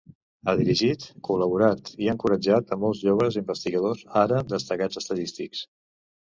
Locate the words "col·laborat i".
1.27-2.09